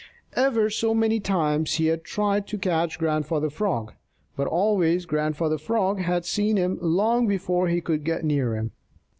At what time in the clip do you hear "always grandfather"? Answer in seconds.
4.47-5.59